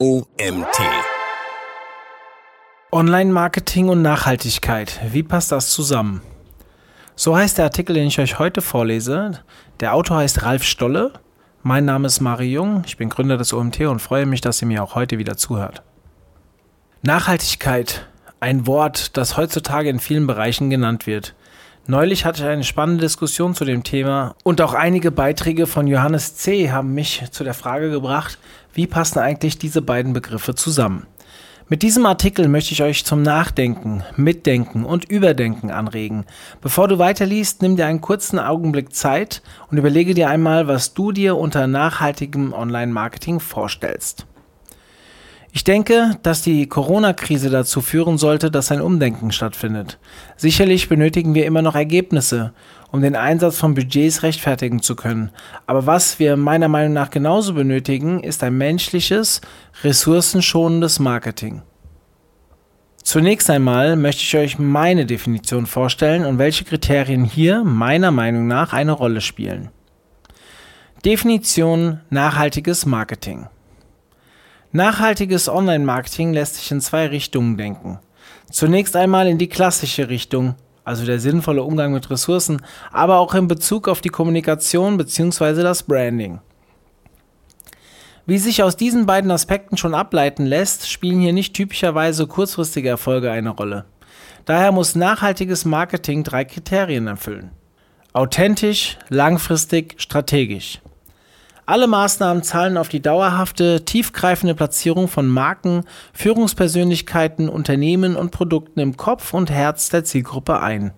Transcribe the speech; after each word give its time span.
OMT. 0.00 0.78
Online-Marketing 2.92 3.88
und 3.88 4.00
Nachhaltigkeit. 4.00 5.00
Wie 5.10 5.24
passt 5.24 5.50
das 5.50 5.70
zusammen? 5.70 6.22
So 7.16 7.36
heißt 7.36 7.58
der 7.58 7.64
Artikel, 7.64 7.94
den 7.94 8.06
ich 8.06 8.20
euch 8.20 8.38
heute 8.38 8.62
vorlese. 8.62 9.40
Der 9.80 9.94
Autor 9.94 10.18
heißt 10.18 10.44
Ralf 10.44 10.62
Stolle. 10.62 11.14
Mein 11.64 11.84
Name 11.84 12.06
ist 12.06 12.20
Mari 12.20 12.46
Jung. 12.46 12.84
Ich 12.86 12.96
bin 12.96 13.08
Gründer 13.08 13.38
des 13.38 13.52
OMT 13.52 13.80
und 13.80 13.98
freue 13.98 14.24
mich, 14.24 14.40
dass 14.40 14.62
ihr 14.62 14.68
mir 14.68 14.84
auch 14.84 14.94
heute 14.94 15.18
wieder 15.18 15.36
zuhört. 15.36 15.82
Nachhaltigkeit. 17.02 18.06
Ein 18.38 18.68
Wort, 18.68 19.16
das 19.16 19.36
heutzutage 19.36 19.88
in 19.88 19.98
vielen 19.98 20.28
Bereichen 20.28 20.70
genannt 20.70 21.08
wird. 21.08 21.34
Neulich 21.90 22.26
hatte 22.26 22.42
ich 22.42 22.48
eine 22.48 22.64
spannende 22.64 23.00
Diskussion 23.00 23.54
zu 23.54 23.64
dem 23.64 23.82
Thema 23.82 24.34
und 24.44 24.60
auch 24.60 24.74
einige 24.74 25.10
Beiträge 25.10 25.66
von 25.66 25.86
Johannes 25.86 26.36
C. 26.36 26.70
haben 26.70 26.92
mich 26.92 27.24
zu 27.30 27.44
der 27.44 27.54
Frage 27.54 27.90
gebracht, 27.90 28.38
wie 28.78 28.86
passen 28.86 29.18
eigentlich 29.18 29.58
diese 29.58 29.82
beiden 29.82 30.12
Begriffe 30.12 30.54
zusammen. 30.54 31.08
Mit 31.68 31.82
diesem 31.82 32.06
Artikel 32.06 32.46
möchte 32.46 32.72
ich 32.72 32.80
euch 32.80 33.04
zum 33.04 33.22
Nachdenken, 33.22 34.04
Mitdenken 34.14 34.84
und 34.84 35.04
Überdenken 35.10 35.72
anregen. 35.72 36.26
Bevor 36.60 36.86
du 36.86 36.96
weiterliest, 37.00 37.60
nimm 37.60 37.74
dir 37.74 37.86
einen 37.86 38.00
kurzen 38.00 38.38
Augenblick 38.38 38.94
Zeit 38.94 39.42
und 39.68 39.78
überlege 39.78 40.14
dir 40.14 40.30
einmal, 40.30 40.68
was 40.68 40.94
du 40.94 41.10
dir 41.10 41.36
unter 41.36 41.66
nachhaltigem 41.66 42.52
Online-Marketing 42.52 43.40
vorstellst. 43.40 44.26
Ich 45.50 45.64
denke, 45.64 46.16
dass 46.22 46.42
die 46.42 46.68
Corona-Krise 46.68 47.50
dazu 47.50 47.80
führen 47.80 48.16
sollte, 48.16 48.48
dass 48.48 48.70
ein 48.70 48.80
Umdenken 48.80 49.32
stattfindet. 49.32 49.98
Sicherlich 50.36 50.88
benötigen 50.88 51.34
wir 51.34 51.46
immer 51.46 51.62
noch 51.62 51.74
Ergebnisse, 51.74 52.52
um 52.90 53.02
den 53.02 53.16
Einsatz 53.16 53.58
von 53.58 53.74
Budgets 53.74 54.22
rechtfertigen 54.22 54.80
zu 54.80 54.96
können. 54.96 55.30
Aber 55.66 55.86
was 55.86 56.18
wir 56.18 56.36
meiner 56.36 56.68
Meinung 56.68 56.92
nach 56.92 57.10
genauso 57.10 57.54
benötigen, 57.54 58.22
ist 58.22 58.42
ein 58.42 58.56
menschliches, 58.56 59.40
ressourcenschonendes 59.82 60.98
Marketing. 60.98 61.62
Zunächst 63.02 63.48
einmal 63.48 63.96
möchte 63.96 64.22
ich 64.22 64.36
euch 64.36 64.58
meine 64.58 65.06
Definition 65.06 65.66
vorstellen 65.66 66.26
und 66.26 66.38
welche 66.38 66.64
Kriterien 66.64 67.24
hier 67.24 67.64
meiner 67.64 68.10
Meinung 68.10 68.46
nach 68.46 68.72
eine 68.72 68.92
Rolle 68.92 69.20
spielen. 69.20 69.70
Definition 71.04 72.00
nachhaltiges 72.10 72.84
Marketing. 72.84 73.46
Nachhaltiges 74.72 75.48
Online-Marketing 75.48 76.34
lässt 76.34 76.56
sich 76.56 76.70
in 76.70 76.82
zwei 76.82 77.06
Richtungen 77.06 77.56
denken. 77.56 77.98
Zunächst 78.50 78.96
einmal 78.96 79.26
in 79.26 79.38
die 79.38 79.48
klassische 79.48 80.10
Richtung, 80.10 80.56
also 80.88 81.04
der 81.04 81.20
sinnvolle 81.20 81.62
Umgang 81.62 81.92
mit 81.92 82.08
Ressourcen, 82.08 82.62
aber 82.90 83.18
auch 83.18 83.34
in 83.34 83.46
Bezug 83.46 83.88
auf 83.88 84.00
die 84.00 84.08
Kommunikation 84.08 84.96
bzw. 84.96 85.62
das 85.62 85.82
Branding. 85.82 86.40
Wie 88.24 88.38
sich 88.38 88.62
aus 88.62 88.74
diesen 88.74 89.04
beiden 89.04 89.30
Aspekten 89.30 89.76
schon 89.76 89.94
ableiten 89.94 90.46
lässt, 90.46 90.90
spielen 90.90 91.20
hier 91.20 91.34
nicht 91.34 91.52
typischerweise 91.54 92.26
kurzfristige 92.26 92.88
Erfolge 92.88 93.30
eine 93.30 93.50
Rolle. 93.50 93.84
Daher 94.46 94.72
muss 94.72 94.94
nachhaltiges 94.94 95.66
Marketing 95.66 96.24
drei 96.24 96.46
Kriterien 96.46 97.06
erfüllen. 97.06 97.50
Authentisch, 98.14 98.96
langfristig, 99.10 99.94
strategisch. 99.98 100.80
Alle 101.68 101.86
Maßnahmen 101.86 102.42
zahlen 102.42 102.78
auf 102.78 102.88
die 102.88 103.02
dauerhafte, 103.02 103.84
tiefgreifende 103.84 104.54
Platzierung 104.54 105.06
von 105.06 105.26
Marken, 105.28 105.84
Führungspersönlichkeiten, 106.14 107.50
Unternehmen 107.50 108.16
und 108.16 108.30
Produkten 108.30 108.80
im 108.80 108.96
Kopf 108.96 109.34
und 109.34 109.50
Herz 109.50 109.90
der 109.90 110.02
Zielgruppe 110.02 110.60
ein. 110.60 110.94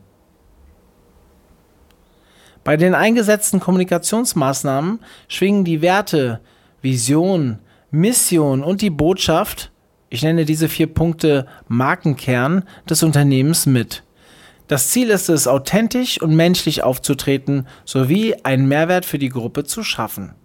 Bei 2.62 2.76
den 2.76 2.94
eingesetzten 2.94 3.58
Kommunikationsmaßnahmen 3.58 5.00
schwingen 5.26 5.64
die 5.64 5.82
Werte, 5.82 6.38
Vision, 6.82 7.58
Mission 7.90 8.62
und 8.62 8.80
die 8.80 8.90
Botschaft, 8.90 9.72
ich 10.08 10.22
nenne 10.22 10.44
diese 10.44 10.68
vier 10.68 10.86
Punkte 10.86 11.48
Markenkern 11.66 12.62
des 12.88 13.02
Unternehmens 13.02 13.66
mit. 13.66 14.04
Das 14.68 14.90
Ziel 14.90 15.10
ist 15.10 15.30
es, 15.30 15.48
authentisch 15.48 16.22
und 16.22 16.36
menschlich 16.36 16.84
aufzutreten 16.84 17.66
sowie 17.84 18.36
einen 18.44 18.68
Mehrwert 18.68 19.04
für 19.04 19.18
die 19.18 19.30
Gruppe 19.30 19.64
zu 19.64 19.82
schaffen. 19.82 20.36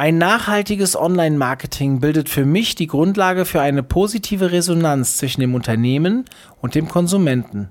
Ein 0.00 0.16
nachhaltiges 0.16 0.96
Online-Marketing 0.96 2.00
bildet 2.00 2.30
für 2.30 2.46
mich 2.46 2.74
die 2.74 2.86
Grundlage 2.86 3.44
für 3.44 3.60
eine 3.60 3.82
positive 3.82 4.50
Resonanz 4.50 5.18
zwischen 5.18 5.42
dem 5.42 5.54
Unternehmen 5.54 6.24
und 6.62 6.74
dem 6.74 6.88
Konsumenten. 6.88 7.68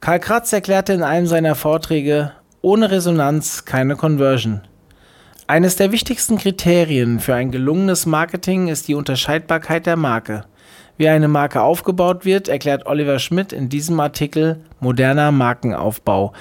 Karl 0.00 0.18
Kratz 0.18 0.52
erklärte 0.52 0.94
in 0.94 1.04
einem 1.04 1.28
seiner 1.28 1.54
Vorträge, 1.54 2.32
ohne 2.60 2.90
Resonanz 2.90 3.66
keine 3.66 3.94
Conversion. 3.94 4.62
Eines 5.46 5.76
der 5.76 5.92
wichtigsten 5.92 6.38
Kriterien 6.38 7.20
für 7.20 7.36
ein 7.36 7.52
gelungenes 7.52 8.04
Marketing 8.04 8.66
ist 8.66 8.88
die 8.88 8.96
Unterscheidbarkeit 8.96 9.86
der 9.86 9.94
Marke. 9.94 10.46
Wie 10.96 11.08
eine 11.08 11.28
Marke 11.28 11.62
aufgebaut 11.62 12.24
wird, 12.24 12.48
erklärt 12.48 12.86
Oliver 12.86 13.20
Schmidt 13.20 13.52
in 13.52 13.68
diesem 13.68 14.00
Artikel 14.00 14.64
Moderner 14.80 15.30
Markenaufbau. 15.30 16.32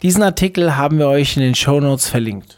Diesen 0.00 0.22
Artikel 0.22 0.78
haben 0.78 0.98
wir 0.98 1.08
euch 1.08 1.36
in 1.36 1.42
den 1.42 1.54
Show 1.54 1.78
Notes 1.78 2.08
verlinkt. 2.08 2.57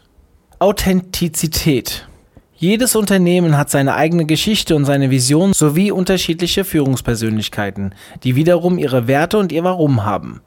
Authentizität. 0.61 2.07
Jedes 2.55 2.95
Unternehmen 2.95 3.57
hat 3.57 3.71
seine 3.71 3.95
eigene 3.95 4.25
Geschichte 4.25 4.75
und 4.75 4.85
seine 4.85 5.09
Vision 5.09 5.53
sowie 5.53 5.89
unterschiedliche 5.89 6.63
Führungspersönlichkeiten, 6.63 7.95
die 8.23 8.35
wiederum 8.35 8.77
ihre 8.77 9.07
Werte 9.07 9.39
und 9.39 9.51
ihr 9.51 9.63
Warum 9.63 10.05
haben. 10.05 10.41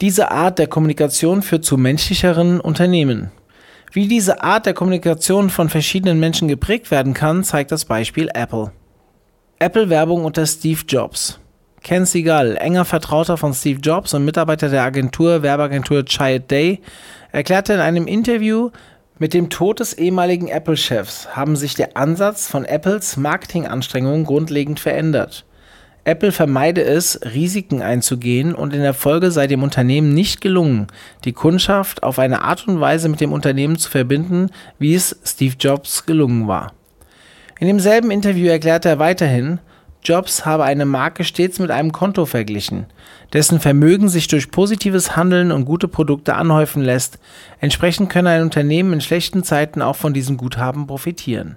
Diese 0.00 0.30
Art 0.30 0.60
der 0.60 0.68
Kommunikation 0.68 1.42
führt 1.42 1.64
zu 1.64 1.78
menschlicheren 1.78 2.60
Unternehmen. 2.60 3.32
Wie 3.90 4.06
diese 4.06 4.40
Art 4.40 4.66
der 4.66 4.74
Kommunikation 4.74 5.50
von 5.50 5.68
verschiedenen 5.68 6.20
Menschen 6.20 6.46
geprägt 6.46 6.92
werden 6.92 7.12
kann, 7.12 7.42
zeigt 7.42 7.72
das 7.72 7.86
Beispiel 7.86 8.30
Apple. 8.34 8.70
Apple-Werbung 9.58 10.24
unter 10.24 10.46
Steve 10.46 10.82
Jobs. 10.86 11.40
Ken 11.82 12.06
Seagal, 12.06 12.56
enger 12.56 12.84
Vertrauter 12.84 13.36
von 13.36 13.52
Steve 13.52 13.80
Jobs 13.80 14.14
und 14.14 14.24
Mitarbeiter 14.24 14.68
der 14.68 14.84
Agentur 14.84 15.42
Werbeagentur 15.42 16.04
Child 16.04 16.52
Day, 16.52 16.82
erklärte 17.32 17.72
in 17.72 17.80
einem 17.80 18.06
Interview, 18.06 18.70
mit 19.18 19.32
dem 19.32 19.48
Tod 19.48 19.80
des 19.80 19.94
ehemaligen 19.94 20.48
Apple-Chefs 20.48 21.34
haben 21.34 21.56
sich 21.56 21.74
der 21.74 21.96
Ansatz 21.96 22.48
von 22.48 22.64
Apples 22.64 23.16
Marketinganstrengungen 23.16 24.24
grundlegend 24.24 24.78
verändert. 24.78 25.46
Apple 26.04 26.30
vermeide 26.30 26.84
es, 26.84 27.18
Risiken 27.24 27.82
einzugehen 27.82 28.54
und 28.54 28.72
in 28.72 28.82
der 28.82 28.94
Folge 28.94 29.32
sei 29.32 29.48
dem 29.48 29.62
Unternehmen 29.62 30.14
nicht 30.14 30.40
gelungen, 30.40 30.86
die 31.24 31.32
Kundschaft 31.32 32.02
auf 32.02 32.18
eine 32.18 32.42
Art 32.42 32.68
und 32.68 32.78
Weise 32.78 33.08
mit 33.08 33.20
dem 33.20 33.32
Unternehmen 33.32 33.76
zu 33.76 33.90
verbinden, 33.90 34.50
wie 34.78 34.94
es 34.94 35.18
Steve 35.24 35.56
Jobs 35.58 36.06
gelungen 36.06 36.46
war. 36.46 36.74
In 37.58 37.66
demselben 37.66 38.10
Interview 38.10 38.48
erklärte 38.48 38.88
er 38.90 38.98
weiterhin, 38.98 39.58
Jobs 40.06 40.46
habe 40.46 40.64
eine 40.64 40.84
Marke 40.84 41.24
stets 41.24 41.58
mit 41.58 41.70
einem 41.72 41.90
Konto 41.90 42.26
verglichen, 42.26 42.86
dessen 43.32 43.58
Vermögen 43.58 44.08
sich 44.08 44.28
durch 44.28 44.52
positives 44.52 45.16
Handeln 45.16 45.50
und 45.50 45.64
gute 45.64 45.88
Produkte 45.88 46.36
anhäufen 46.36 46.82
lässt. 46.82 47.18
Entsprechend 47.58 48.08
könne 48.08 48.30
ein 48.30 48.42
Unternehmen 48.42 48.92
in 48.92 49.00
schlechten 49.00 49.42
Zeiten 49.42 49.82
auch 49.82 49.96
von 49.96 50.14
diesem 50.14 50.36
Guthaben 50.36 50.86
profitieren. 50.86 51.56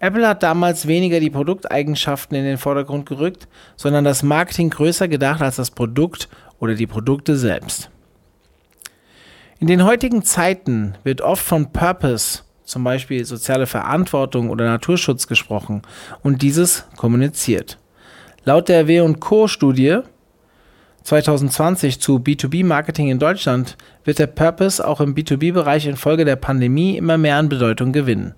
Apple 0.00 0.26
hat 0.26 0.42
damals 0.42 0.88
weniger 0.88 1.20
die 1.20 1.30
Produkteigenschaften 1.30 2.36
in 2.36 2.44
den 2.44 2.58
Vordergrund 2.58 3.08
gerückt, 3.08 3.46
sondern 3.76 4.02
das 4.02 4.24
Marketing 4.24 4.70
größer 4.70 5.06
gedacht 5.06 5.40
als 5.40 5.54
das 5.54 5.70
Produkt 5.70 6.28
oder 6.58 6.74
die 6.74 6.88
Produkte 6.88 7.36
selbst. 7.36 7.88
In 9.60 9.68
den 9.68 9.84
heutigen 9.84 10.24
Zeiten 10.24 10.96
wird 11.04 11.20
oft 11.20 11.44
von 11.44 11.70
Purpose 11.72 12.40
zum 12.64 12.84
Beispiel 12.84 13.24
soziale 13.24 13.66
Verantwortung 13.66 14.50
oder 14.50 14.66
Naturschutz 14.66 15.26
gesprochen 15.26 15.82
und 16.22 16.42
dieses 16.42 16.84
kommuniziert. 16.96 17.78
Laut 18.44 18.68
der 18.68 18.88
W&Co-Studie 18.88 20.00
2020 21.04 22.00
zu 22.00 22.18
B2B-Marketing 22.18 23.08
in 23.08 23.18
Deutschland 23.18 23.76
wird 24.04 24.18
der 24.18 24.28
Purpose 24.28 24.86
auch 24.86 25.00
im 25.00 25.14
B2B-Bereich 25.14 25.86
infolge 25.86 26.24
der 26.24 26.36
Pandemie 26.36 26.96
immer 26.96 27.18
mehr 27.18 27.36
an 27.36 27.48
Bedeutung 27.48 27.92
gewinnen. 27.92 28.34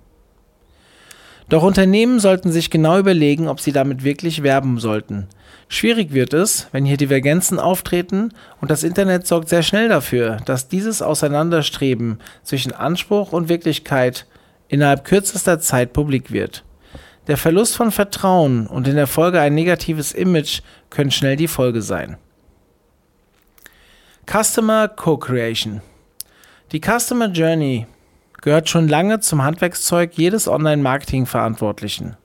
Doch 1.49 1.61
Unternehmen 1.63 2.19
sollten 2.19 2.51
sich 2.51 2.71
genau 2.71 2.97
überlegen, 2.97 3.47
ob 3.47 3.59
sie 3.59 3.71
damit 3.71 4.03
wirklich 4.03 4.41
werben 4.41 4.79
sollten. 4.79 5.27
Schwierig 5.67 6.13
wird 6.13 6.33
es, 6.33 6.67
wenn 6.71 6.85
hier 6.85 6.97
Divergenzen 6.97 7.59
auftreten 7.59 8.31
und 8.61 8.71
das 8.71 8.83
Internet 8.83 9.27
sorgt 9.27 9.49
sehr 9.49 9.63
schnell 9.63 9.89
dafür, 9.89 10.37
dass 10.45 10.67
dieses 10.67 11.01
Auseinanderstreben 11.01 12.19
zwischen 12.43 12.71
Anspruch 12.71 13.31
und 13.31 13.49
Wirklichkeit 13.49 14.25
innerhalb 14.67 15.05
kürzester 15.05 15.59
Zeit 15.59 15.93
publik 15.93 16.31
wird. 16.31 16.63
Der 17.27 17.37
Verlust 17.37 17.75
von 17.75 17.91
Vertrauen 17.91 18.67
und 18.67 18.87
in 18.87 18.95
der 18.95 19.07
Folge 19.07 19.39
ein 19.39 19.55
negatives 19.55 20.11
Image 20.11 20.61
können 20.89 21.11
schnell 21.11 21.35
die 21.35 21.47
Folge 21.47 21.81
sein. 21.81 22.17
Customer 24.27 24.87
Co-Creation. 24.87 25.81
Die 26.71 26.81
Customer 26.81 27.27
Journey 27.27 27.87
gehört 28.45 28.69
schon 28.69 28.87
lange 28.87 29.19
zum 29.19 29.43
Handwerkszeug 29.43 30.11
jedes 30.13 30.47
Online-Marketing-Verantwortlichen. 30.47 32.15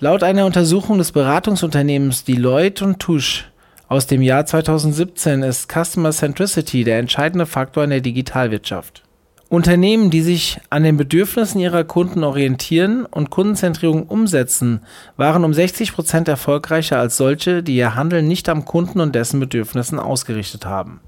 Laut 0.00 0.22
einer 0.22 0.46
Untersuchung 0.46 0.96
des 0.96 1.12
Beratungsunternehmens 1.12 2.24
Deloitte 2.24 2.96
Touche 2.98 3.44
aus 3.86 4.06
dem 4.06 4.22
Jahr 4.22 4.46
2017 4.46 5.42
ist 5.42 5.70
Customer 5.70 6.12
Centricity 6.12 6.82
der 6.82 6.98
entscheidende 6.98 7.44
Faktor 7.44 7.84
in 7.84 7.90
der 7.90 8.00
Digitalwirtschaft. 8.00 9.02
Unternehmen, 9.50 10.10
die 10.10 10.22
sich 10.22 10.58
an 10.70 10.82
den 10.82 10.96
Bedürfnissen 10.96 11.60
ihrer 11.60 11.84
Kunden 11.84 12.24
orientieren 12.24 13.04
und 13.04 13.28
Kundenzentrierung 13.28 14.04
umsetzen, 14.04 14.80
waren 15.18 15.44
um 15.44 15.52
60 15.52 15.92
Prozent 15.92 16.26
erfolgreicher 16.26 16.98
als 16.98 17.18
solche, 17.18 17.62
die 17.62 17.76
ihr 17.76 17.94
Handeln 17.94 18.26
nicht 18.26 18.48
am 18.48 18.64
Kunden 18.64 18.98
und 18.98 19.14
dessen 19.14 19.40
Bedürfnissen 19.40 19.98
ausgerichtet 19.98 20.64
haben. 20.64 21.00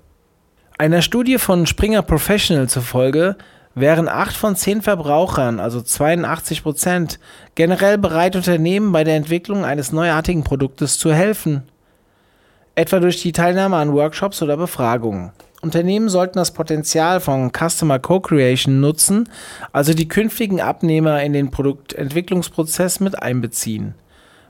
Einer 0.76 1.00
Studie 1.00 1.38
von 1.38 1.66
Springer 1.66 2.02
Professional 2.02 2.68
zufolge 2.68 3.36
wären 3.76 4.08
8 4.08 4.34
von 4.34 4.56
10 4.56 4.82
Verbrauchern, 4.82 5.60
also 5.60 5.80
82 5.82 6.62
Prozent, 6.62 7.20
generell 7.54 7.98
bereit, 7.98 8.34
Unternehmen 8.34 8.90
bei 8.90 9.04
der 9.04 9.16
Entwicklung 9.16 9.64
eines 9.64 9.92
neuartigen 9.92 10.42
Produktes 10.42 10.98
zu 10.98 11.12
helfen, 11.12 11.62
etwa 12.74 12.98
durch 12.98 13.20
die 13.20 13.32
Teilnahme 13.32 13.76
an 13.76 13.92
Workshops 13.92 14.42
oder 14.42 14.56
Befragungen. 14.56 15.30
Unternehmen 15.60 16.08
sollten 16.08 16.38
das 16.38 16.52
Potenzial 16.52 17.20
von 17.20 17.52
Customer 17.52 17.98
Co-Creation 17.98 18.80
nutzen, 18.80 19.28
also 19.72 19.92
die 19.92 20.08
künftigen 20.08 20.60
Abnehmer 20.60 21.22
in 21.22 21.34
den 21.34 21.50
Produktentwicklungsprozess 21.50 23.00
mit 23.00 23.22
einbeziehen. 23.22 23.94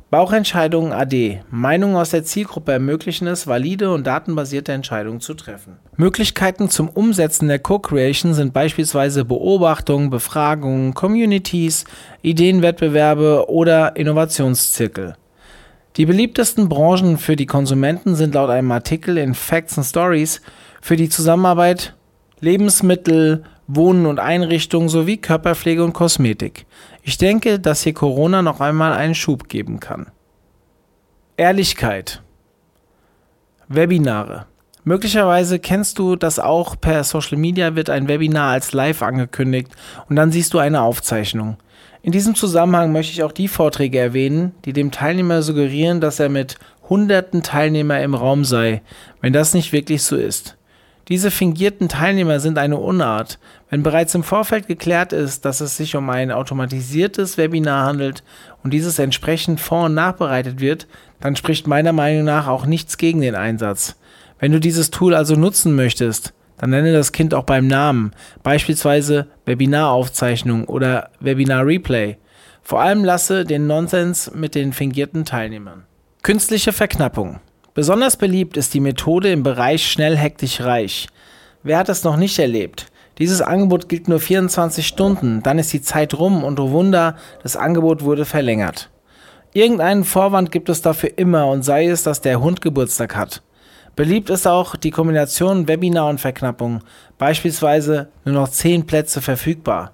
Bauchentscheidungen 0.08 0.92
AD. 0.92 1.40
Meinungen 1.50 1.96
aus 1.96 2.10
der 2.10 2.22
Zielgruppe 2.22 2.70
ermöglichen 2.70 3.26
es, 3.26 3.48
valide 3.48 3.92
und 3.92 4.06
datenbasierte 4.06 4.72
Entscheidungen 4.72 5.20
zu 5.20 5.34
treffen. 5.34 5.78
Möglichkeiten 5.96 6.70
zum 6.70 6.88
Umsetzen 6.88 7.48
der 7.48 7.58
Co-Creation 7.58 8.32
sind 8.32 8.52
beispielsweise 8.52 9.24
Beobachtungen, 9.24 10.10
Befragungen, 10.10 10.94
Communities, 10.94 11.86
Ideenwettbewerbe 12.22 13.48
oder 13.48 13.96
Innovationszirkel. 13.96 15.16
Die 15.96 16.06
beliebtesten 16.06 16.68
Branchen 16.68 17.18
für 17.18 17.34
die 17.34 17.46
Konsumenten 17.46 18.14
sind 18.14 18.34
laut 18.34 18.50
einem 18.50 18.70
Artikel 18.70 19.18
in 19.18 19.34
Facts 19.34 19.76
and 19.76 19.86
Stories 19.86 20.40
für 20.80 20.94
die 20.94 21.08
Zusammenarbeit 21.08 21.94
Lebensmittel, 22.38 23.44
Wohnen 23.66 24.06
und 24.06 24.20
Einrichtungen 24.20 24.88
sowie 24.88 25.16
Körperpflege 25.16 25.82
und 25.82 25.94
Kosmetik. 25.94 26.66
Ich 27.08 27.18
denke, 27.18 27.60
dass 27.60 27.84
hier 27.84 27.94
Corona 27.94 28.42
noch 28.42 28.60
einmal 28.60 28.92
einen 28.92 29.14
Schub 29.14 29.48
geben 29.48 29.78
kann. 29.78 30.08
Ehrlichkeit. 31.36 32.20
Webinare. 33.68 34.46
Möglicherweise 34.82 35.60
kennst 35.60 36.00
du 36.00 36.16
das 36.16 36.40
auch 36.40 36.74
per 36.80 37.04
Social 37.04 37.38
Media 37.38 37.76
wird 37.76 37.90
ein 37.90 38.08
Webinar 38.08 38.50
als 38.50 38.72
live 38.72 39.02
angekündigt 39.02 39.68
und 40.08 40.16
dann 40.16 40.32
siehst 40.32 40.52
du 40.52 40.58
eine 40.58 40.82
Aufzeichnung. 40.82 41.58
In 42.02 42.10
diesem 42.10 42.34
Zusammenhang 42.34 42.90
möchte 42.90 43.12
ich 43.12 43.22
auch 43.22 43.30
die 43.30 43.46
Vorträge 43.46 44.00
erwähnen, 44.00 44.56
die 44.64 44.72
dem 44.72 44.90
Teilnehmer 44.90 45.42
suggerieren, 45.42 46.00
dass 46.00 46.18
er 46.18 46.28
mit 46.28 46.56
hunderten 46.88 47.44
Teilnehmer 47.44 48.00
im 48.00 48.16
Raum 48.16 48.44
sei, 48.44 48.82
wenn 49.20 49.32
das 49.32 49.54
nicht 49.54 49.72
wirklich 49.72 50.02
so 50.02 50.16
ist. 50.16 50.56
Diese 51.08 51.30
fingierten 51.30 51.88
Teilnehmer 51.88 52.40
sind 52.40 52.58
eine 52.58 52.78
Unart. 52.78 53.38
Wenn 53.68 53.82
bereits 53.82 54.14
im 54.14 54.22
Vorfeld 54.22 54.68
geklärt 54.68 55.12
ist, 55.12 55.44
dass 55.44 55.60
es 55.60 55.76
sich 55.76 55.96
um 55.96 56.08
ein 56.08 56.30
automatisiertes 56.30 57.36
Webinar 57.36 57.84
handelt 57.84 58.22
und 58.62 58.72
dieses 58.72 58.98
entsprechend 58.98 59.60
vor- 59.60 59.86
und 59.86 59.94
nachbereitet 59.94 60.60
wird, 60.60 60.86
dann 61.20 61.34
spricht 61.34 61.66
meiner 61.66 61.92
Meinung 61.92 62.24
nach 62.24 62.46
auch 62.46 62.66
nichts 62.66 62.96
gegen 62.96 63.20
den 63.20 63.34
Einsatz. 63.34 63.96
Wenn 64.38 64.52
du 64.52 64.60
dieses 64.60 64.90
Tool 64.90 65.14
also 65.14 65.34
nutzen 65.34 65.74
möchtest, 65.74 66.32
dann 66.58 66.70
nenne 66.70 66.92
das 66.92 67.12
Kind 67.12 67.34
auch 67.34 67.44
beim 67.44 67.66
Namen, 67.66 68.12
beispielsweise 68.42 69.26
Webinaraufzeichnung 69.46 70.64
oder 70.66 71.10
Webinar 71.20 71.66
Replay. 71.66 72.16
Vor 72.62 72.80
allem 72.80 73.04
lasse 73.04 73.44
den 73.44 73.66
Nonsens 73.66 74.30
mit 74.34 74.54
den 74.54 74.72
fingierten 74.72 75.24
Teilnehmern. 75.24 75.84
Künstliche 76.22 76.72
Verknappung. 76.72 77.40
Besonders 77.74 78.16
beliebt 78.16 78.56
ist 78.56 78.74
die 78.74 78.80
Methode 78.80 79.30
im 79.30 79.42
Bereich 79.42 79.86
schnell 79.86 80.16
hektisch 80.16 80.60
reich. 80.60 81.08
Wer 81.62 81.78
hat 81.78 81.88
es 81.88 82.04
noch 82.04 82.16
nicht 82.16 82.38
erlebt? 82.38 82.86
Dieses 83.18 83.40
Angebot 83.40 83.88
gilt 83.88 84.08
nur 84.08 84.20
24 84.20 84.86
Stunden, 84.86 85.42
dann 85.42 85.58
ist 85.58 85.72
die 85.72 85.80
Zeit 85.80 86.18
rum 86.18 86.44
und 86.44 86.60
oh 86.60 86.70
Wunder, 86.70 87.16
das 87.42 87.56
Angebot 87.56 88.02
wurde 88.02 88.26
verlängert. 88.26 88.90
Irgendeinen 89.54 90.04
Vorwand 90.04 90.52
gibt 90.52 90.68
es 90.68 90.82
dafür 90.82 91.16
immer 91.16 91.46
und 91.46 91.62
sei 91.62 91.86
es, 91.86 92.02
dass 92.02 92.20
der 92.20 92.42
Hund 92.42 92.60
Geburtstag 92.60 93.16
hat. 93.16 93.42
Beliebt 93.96 94.28
ist 94.28 94.46
auch 94.46 94.76
die 94.76 94.90
Kombination 94.90 95.66
Webinar 95.66 96.10
und 96.10 96.20
Verknappung, 96.20 96.82
beispielsweise 97.16 98.08
nur 98.26 98.34
noch 98.34 98.50
10 98.50 98.84
Plätze 98.84 99.22
verfügbar. 99.22 99.92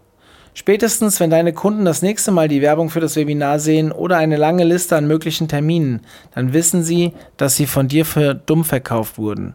Spätestens, 0.54 1.20
wenn 1.20 1.30
deine 1.30 1.52
Kunden 1.52 1.84
das 1.84 2.02
nächste 2.02 2.32
Mal 2.32 2.48
die 2.48 2.60
Werbung 2.60 2.90
für 2.90 2.98
das 2.98 3.14
Webinar 3.14 3.60
sehen 3.60 3.92
oder 3.92 4.16
eine 4.16 4.36
lange 4.36 4.64
Liste 4.64 4.96
an 4.96 5.06
möglichen 5.06 5.46
Terminen, 5.46 6.00
dann 6.34 6.52
wissen 6.52 6.82
sie, 6.82 7.12
dass 7.36 7.54
sie 7.54 7.66
von 7.66 7.86
dir 7.86 8.04
für 8.04 8.34
dumm 8.34 8.64
verkauft 8.64 9.16
wurden. 9.16 9.54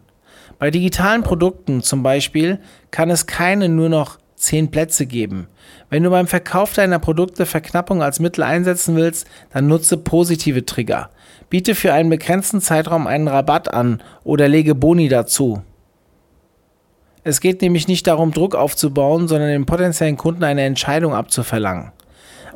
Bei 0.58 0.70
digitalen 0.70 1.22
Produkten 1.22 1.82
zum 1.82 2.02
Beispiel 2.02 2.58
kann 2.90 3.10
es 3.10 3.26
keine 3.26 3.68
nur 3.68 3.88
noch 3.88 4.18
10 4.36 4.70
Plätze 4.70 5.06
geben. 5.06 5.48
Wenn 5.90 6.02
du 6.02 6.10
beim 6.10 6.26
Verkauf 6.26 6.72
deiner 6.72 6.98
Produkte 6.98 7.46
Verknappung 7.46 8.02
als 8.02 8.20
Mittel 8.20 8.42
einsetzen 8.42 8.96
willst, 8.96 9.26
dann 9.52 9.66
nutze 9.68 9.96
positive 9.96 10.64
Trigger. 10.64 11.10
Biete 11.50 11.74
für 11.74 11.92
einen 11.92 12.10
begrenzten 12.10 12.60
Zeitraum 12.60 13.06
einen 13.06 13.28
Rabatt 13.28 13.72
an 13.72 14.02
oder 14.24 14.48
lege 14.48 14.74
Boni 14.74 15.08
dazu. 15.08 15.62
Es 17.24 17.40
geht 17.40 17.62
nämlich 17.62 17.88
nicht 17.88 18.06
darum, 18.06 18.32
Druck 18.32 18.54
aufzubauen, 18.54 19.28
sondern 19.28 19.50
dem 19.50 19.66
potenziellen 19.66 20.16
Kunden 20.16 20.44
eine 20.44 20.62
Entscheidung 20.62 21.14
abzuverlangen. 21.14 21.92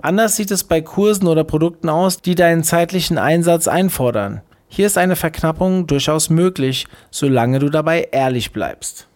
Anders 0.01 0.37
sieht 0.37 0.51
es 0.51 0.65
bei 0.65 0.81
Kursen 0.81 1.29
oder 1.29 1.45
Produkten 1.45 1.89
aus, 1.89 2.21
die 2.21 2.35
deinen 2.35 2.65
zeitlichen 2.65 3.19
Einsatz 3.19 3.69
einfordern. 3.69 4.41
Hier 4.75 4.87
ist 4.87 4.97
eine 4.97 5.17
Verknappung 5.17 5.87
durchaus 5.87 6.31
möglich, 6.31 6.87
solange 7.11 7.59
du 7.59 7.69
dabei 7.69 8.09
ehrlich 8.11 8.53
bleibst. 8.53 9.07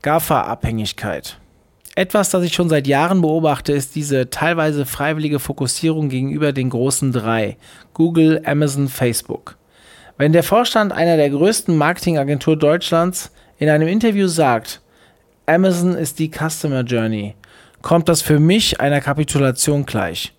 GAFA-Abhängigkeit. 0.00 1.36
Etwas, 1.94 2.30
das 2.30 2.42
ich 2.42 2.54
schon 2.54 2.70
seit 2.70 2.86
Jahren 2.86 3.20
beobachte, 3.20 3.74
ist 3.74 3.96
diese 3.96 4.30
teilweise 4.30 4.86
freiwillige 4.86 5.40
Fokussierung 5.40 6.08
gegenüber 6.08 6.54
den 6.54 6.70
großen 6.70 7.12
drei 7.12 7.58
Google, 7.92 8.40
Amazon, 8.46 8.88
Facebook. 8.88 9.58
Wenn 10.16 10.32
der 10.32 10.42
Vorstand 10.42 10.90
einer 10.90 11.18
der 11.18 11.28
größten 11.28 11.76
Marketingagentur 11.76 12.56
Deutschlands 12.56 13.30
in 13.58 13.68
einem 13.68 13.88
Interview 13.88 14.26
sagt, 14.26 14.80
Amazon 15.44 15.96
ist 15.96 16.18
die 16.18 16.30
Customer 16.30 16.80
Journey, 16.80 17.34
kommt 17.82 18.08
das 18.08 18.22
für 18.22 18.40
mich 18.40 18.80
einer 18.80 19.02
Kapitulation 19.02 19.84
gleich. 19.84 20.32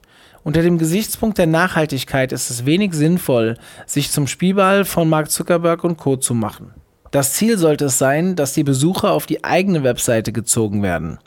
Unter 0.43 0.61
dem 0.61 0.77
Gesichtspunkt 0.77 1.37
der 1.37 1.47
Nachhaltigkeit 1.47 2.31
ist 2.31 2.49
es 2.49 2.65
wenig 2.65 2.93
sinnvoll, 2.93 3.57
sich 3.85 4.11
zum 4.11 4.27
Spielball 4.27 4.85
von 4.85 5.09
Mark 5.09 5.29
Zuckerberg 5.29 5.83
und 5.83 5.97
Co. 5.97 6.15
zu 6.15 6.33
machen. 6.33 6.73
Das 7.11 7.33
Ziel 7.33 7.57
sollte 7.57 7.85
es 7.85 7.97
sein, 7.97 8.35
dass 8.35 8.53
die 8.53 8.63
Besucher 8.63 9.11
auf 9.11 9.25
die 9.25 9.43
eigene 9.43 9.83
Webseite 9.83 10.31
gezogen 10.31 10.83
werden. 10.83 11.17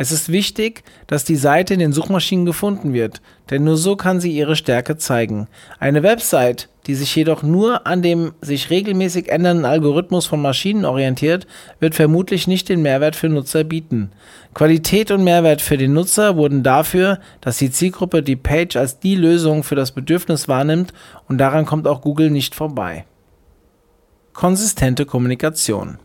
Es 0.00 0.12
ist 0.12 0.32
wichtig, 0.32 0.82
dass 1.08 1.24
die 1.24 1.36
Seite 1.36 1.74
in 1.74 1.80
den 1.80 1.92
Suchmaschinen 1.92 2.46
gefunden 2.46 2.94
wird, 2.94 3.20
denn 3.50 3.64
nur 3.64 3.76
so 3.76 3.96
kann 3.96 4.18
sie 4.18 4.32
ihre 4.32 4.56
Stärke 4.56 4.96
zeigen. 4.96 5.46
Eine 5.78 6.02
Website, 6.02 6.70
die 6.86 6.94
sich 6.94 7.14
jedoch 7.14 7.42
nur 7.42 7.86
an 7.86 8.00
dem 8.00 8.32
sich 8.40 8.70
regelmäßig 8.70 9.28
ändernden 9.28 9.66
Algorithmus 9.66 10.24
von 10.24 10.40
Maschinen 10.40 10.86
orientiert, 10.86 11.46
wird 11.80 11.94
vermutlich 11.94 12.46
nicht 12.46 12.70
den 12.70 12.80
Mehrwert 12.80 13.14
für 13.14 13.28
Nutzer 13.28 13.62
bieten. 13.62 14.10
Qualität 14.54 15.10
und 15.10 15.22
Mehrwert 15.22 15.60
für 15.60 15.76
den 15.76 15.92
Nutzer 15.92 16.34
wurden 16.34 16.62
dafür, 16.62 17.20
dass 17.42 17.58
die 17.58 17.70
Zielgruppe 17.70 18.22
die 18.22 18.36
Page 18.36 18.76
als 18.76 19.00
die 19.00 19.16
Lösung 19.16 19.64
für 19.64 19.74
das 19.74 19.92
Bedürfnis 19.92 20.48
wahrnimmt 20.48 20.94
und 21.28 21.36
daran 21.36 21.66
kommt 21.66 21.86
auch 21.86 22.00
Google 22.00 22.30
nicht 22.30 22.54
vorbei. 22.54 23.04
Konsistente 24.32 25.04
Kommunikation 25.04 25.98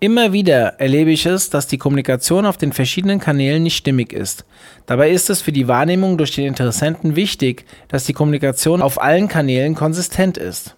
Immer 0.00 0.32
wieder 0.32 0.78
erlebe 0.78 1.10
ich 1.10 1.26
es, 1.26 1.50
dass 1.50 1.66
die 1.66 1.78
Kommunikation 1.78 2.46
auf 2.46 2.56
den 2.56 2.72
verschiedenen 2.72 3.18
Kanälen 3.18 3.64
nicht 3.64 3.76
stimmig 3.76 4.12
ist. 4.12 4.44
Dabei 4.86 5.10
ist 5.10 5.28
es 5.28 5.42
für 5.42 5.50
die 5.50 5.66
Wahrnehmung 5.66 6.16
durch 6.16 6.32
den 6.36 6.46
Interessenten 6.46 7.16
wichtig, 7.16 7.64
dass 7.88 8.04
die 8.04 8.12
Kommunikation 8.12 8.80
auf 8.80 9.02
allen 9.02 9.26
Kanälen 9.26 9.74
konsistent 9.74 10.38
ist. 10.38 10.76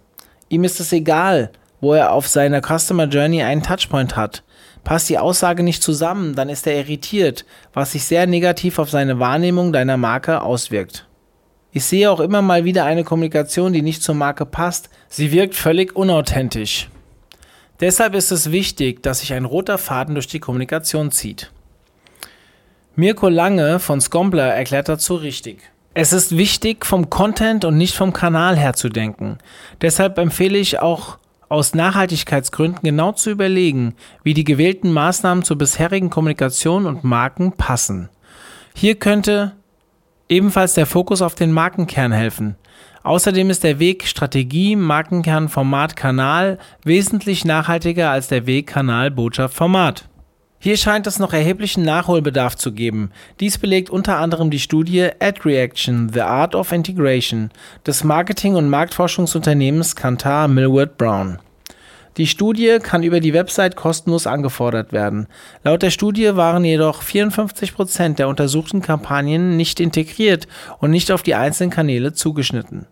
Ihm 0.48 0.64
ist 0.64 0.80
es 0.80 0.90
egal, 0.94 1.50
wo 1.82 1.92
er 1.92 2.12
auf 2.12 2.28
seiner 2.28 2.62
Customer 2.62 3.04
Journey 3.04 3.42
einen 3.42 3.62
Touchpoint 3.62 4.16
hat. 4.16 4.42
Passt 4.84 5.10
die 5.10 5.18
Aussage 5.18 5.62
nicht 5.62 5.82
zusammen, 5.82 6.34
dann 6.34 6.48
ist 6.48 6.66
er 6.66 6.78
irritiert, 6.78 7.44
was 7.74 7.92
sich 7.92 8.04
sehr 8.04 8.26
negativ 8.26 8.78
auf 8.78 8.88
seine 8.88 9.18
Wahrnehmung 9.18 9.74
deiner 9.74 9.98
Marke 9.98 10.40
auswirkt. 10.40 11.06
Ich 11.72 11.84
sehe 11.84 12.10
auch 12.10 12.20
immer 12.20 12.40
mal 12.40 12.64
wieder 12.64 12.86
eine 12.86 13.04
Kommunikation, 13.04 13.74
die 13.74 13.82
nicht 13.82 14.02
zur 14.02 14.14
Marke 14.14 14.46
passt. 14.46 14.88
Sie 15.08 15.30
wirkt 15.30 15.54
völlig 15.54 15.94
unauthentisch. 15.94 16.89
Deshalb 17.80 18.14
ist 18.14 18.30
es 18.30 18.52
wichtig, 18.52 19.02
dass 19.02 19.20
sich 19.20 19.32
ein 19.32 19.44
roter 19.44 19.78
Faden 19.78 20.14
durch 20.14 20.26
die 20.26 20.40
Kommunikation 20.40 21.10
zieht. 21.10 21.50
Mirko 22.94 23.28
Lange 23.28 23.78
von 23.78 24.00
Scombler 24.00 24.54
erklärt 24.54 24.88
dazu 24.88 25.14
richtig. 25.14 25.60
Es 25.94 26.12
ist 26.12 26.36
wichtig, 26.36 26.84
vom 26.84 27.10
Content 27.10 27.64
und 27.64 27.76
nicht 27.76 27.96
vom 27.96 28.12
Kanal 28.12 28.56
her 28.56 28.74
zu 28.74 28.88
denken. 28.90 29.38
Deshalb 29.80 30.18
empfehle 30.18 30.58
ich 30.58 30.80
auch 30.80 31.18
aus 31.48 31.74
Nachhaltigkeitsgründen 31.74 32.82
genau 32.82 33.12
zu 33.12 33.30
überlegen, 33.30 33.94
wie 34.22 34.34
die 34.34 34.44
gewählten 34.44 34.92
Maßnahmen 34.92 35.42
zur 35.42 35.58
bisherigen 35.58 36.10
Kommunikation 36.10 36.86
und 36.86 37.02
Marken 37.02 37.52
passen. 37.52 38.08
Hier 38.74 38.94
könnte 38.94 39.52
ebenfalls 40.28 40.74
der 40.74 40.86
Fokus 40.86 41.22
auf 41.22 41.34
den 41.34 41.50
Markenkern 41.52 42.12
helfen. 42.12 42.56
Außerdem 43.02 43.48
ist 43.48 43.64
der 43.64 43.78
Weg 43.78 44.06
Strategie, 44.06 44.76
Markenkern, 44.76 45.48
Format, 45.48 45.96
Kanal 45.96 46.58
wesentlich 46.84 47.44
nachhaltiger 47.44 48.10
als 48.10 48.28
der 48.28 48.46
Weg 48.46 48.66
Kanal, 48.66 49.10
Botschaft, 49.10 49.54
Format. 49.54 50.08
Hier 50.62 50.76
scheint 50.76 51.06
es 51.06 51.18
noch 51.18 51.32
erheblichen 51.32 51.84
Nachholbedarf 51.84 52.54
zu 52.54 52.72
geben. 52.72 53.12
Dies 53.40 53.56
belegt 53.56 53.88
unter 53.88 54.18
anderem 54.18 54.50
die 54.50 54.58
Studie 54.58 55.08
Ad 55.18 55.40
Reaction, 55.46 56.10
The 56.12 56.20
Art 56.20 56.54
of 56.54 56.72
Integration 56.72 57.48
des 57.86 58.04
Marketing- 58.04 58.56
und 58.56 58.68
Marktforschungsunternehmens 58.68 59.96
Kantar 59.96 60.48
Millward 60.48 60.98
Brown. 60.98 61.38
Die 62.16 62.26
Studie 62.26 62.78
kann 62.82 63.02
über 63.02 63.20
die 63.20 63.32
Website 63.32 63.76
kostenlos 63.76 64.26
angefordert 64.26 64.92
werden. 64.92 65.28
Laut 65.62 65.82
der 65.82 65.90
Studie 65.90 66.34
waren 66.36 66.64
jedoch 66.64 67.02
54 67.02 67.74
Prozent 67.74 68.18
der 68.18 68.28
untersuchten 68.28 68.82
Kampagnen 68.82 69.56
nicht 69.56 69.78
integriert 69.78 70.48
und 70.78 70.90
nicht 70.90 71.12
auf 71.12 71.22
die 71.22 71.36
einzelnen 71.36 71.70
Kanäle 71.70 72.12
zugeschnitten. 72.12 72.86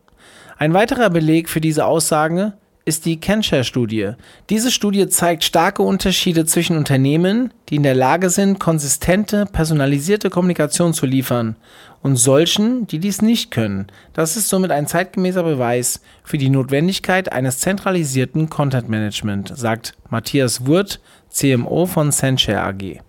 Ein 0.57 0.73
weiterer 0.73 1.11
Beleg 1.11 1.49
für 1.49 1.61
diese 1.61 1.85
Aussage 1.85 2.53
ist 2.89 3.05
die 3.05 3.21
Kenscher-Studie. 3.21 4.13
Diese 4.49 4.71
Studie 4.71 5.07
zeigt 5.09 5.45
starke 5.45 5.83
Unterschiede 5.83 6.47
zwischen 6.47 6.77
Unternehmen, 6.77 7.53
die 7.69 7.77
in 7.77 7.83
der 7.83 7.95
Lage 7.95 8.31
sind, 8.31 8.59
konsistente, 8.59 9.45
personalisierte 9.45 10.31
Kommunikation 10.31 10.95
zu 10.95 11.05
liefern, 11.05 11.57
und 12.03 12.17
solchen, 12.17 12.87
die 12.87 12.99
dies 12.99 13.21
nicht 13.21 13.51
können. 13.51 13.89
Das 14.15 14.39
ist 14.39 14.49
somit 14.49 14.71
ein 14.71 14.87
zeitgemäßer 14.87 15.43
Beweis 15.43 16.01
für 16.25 16.39
die 16.39 16.49
Notwendigkeit 16.49 17.31
eines 17.31 17.59
zentralisierten 17.59 18.49
Content 18.49 18.89
Management, 18.89 19.53
sagt 19.55 19.93
Matthias 20.09 20.67
Wurt, 20.67 21.01
CMO 21.29 21.85
von 21.85 22.11
Sendshare 22.11 22.63
AG. 22.63 23.03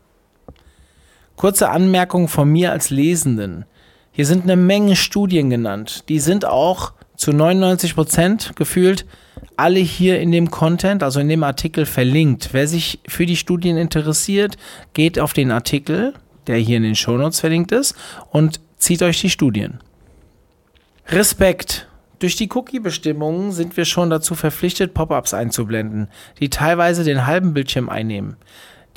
Kurze 1.37 1.69
Anmerkung 1.69 2.27
von 2.27 2.49
mir 2.51 2.73
als 2.73 2.89
Lesenden. 2.89 3.63
Hier 4.11 4.25
sind 4.25 4.43
eine 4.43 4.57
Menge 4.57 4.97
Studien 4.97 5.49
genannt. 5.49 6.03
Die 6.09 6.19
sind 6.19 6.43
auch 6.43 6.91
zu 7.15 7.31
99 7.31 7.95
Prozent 7.95 8.57
gefühlt 8.57 9.05
alle 9.59 9.79
hier 9.79 10.19
in 10.19 10.31
dem 10.31 10.49
Content, 10.49 11.03
also 11.03 11.19
in 11.19 11.29
dem 11.29 11.43
Artikel 11.43 11.85
verlinkt. 11.85 12.49
Wer 12.53 12.67
sich 12.67 12.99
für 13.07 13.25
die 13.25 13.35
Studien 13.35 13.77
interessiert, 13.77 14.57
geht 14.93 15.19
auf 15.19 15.33
den 15.33 15.51
Artikel, 15.51 16.13
der 16.47 16.57
hier 16.57 16.77
in 16.77 16.83
den 16.83 16.95
Shownotes 16.95 17.39
verlinkt 17.39 17.71
ist, 17.71 17.95
und 18.31 18.61
zieht 18.77 19.03
euch 19.03 19.21
die 19.21 19.29
Studien. 19.29 19.79
Respekt. 21.07 21.87
Durch 22.19 22.35
die 22.35 22.49
Cookie-Bestimmungen 22.51 23.51
sind 23.51 23.77
wir 23.77 23.85
schon 23.85 24.09
dazu 24.09 24.35
verpflichtet, 24.35 24.93
Pop-ups 24.93 25.33
einzublenden, 25.33 26.09
die 26.39 26.49
teilweise 26.49 27.03
den 27.03 27.25
halben 27.25 27.53
Bildschirm 27.53 27.87
einnehmen. 27.87 28.35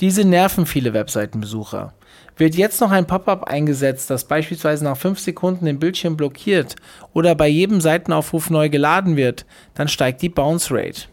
Diese 0.01 0.25
nerven 0.25 0.65
viele 0.65 0.93
Webseitenbesucher. 0.93 1.93
Wird 2.37 2.55
jetzt 2.55 2.81
noch 2.81 2.91
ein 2.91 3.05
Pop-up 3.05 3.43
eingesetzt, 3.43 4.09
das 4.09 4.25
beispielsweise 4.25 4.83
nach 4.83 4.97
5 4.97 5.19
Sekunden 5.19 5.65
den 5.65 5.79
Bildschirm 5.79 6.17
blockiert 6.17 6.75
oder 7.13 7.35
bei 7.35 7.47
jedem 7.47 7.79
Seitenaufruf 7.79 8.49
neu 8.49 8.69
geladen 8.69 9.15
wird, 9.15 9.45
dann 9.75 9.87
steigt 9.87 10.21
die 10.21 10.29
Bounce 10.29 10.73
Rate. 10.73 11.03